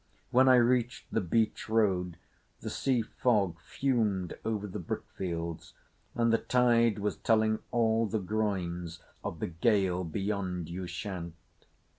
[0.31, 2.17] When I reached the beach road
[2.61, 5.73] the sea fog fumed over the brickfields,
[6.15, 11.35] and the tide was telling all the groins of the gale beyond Ushant.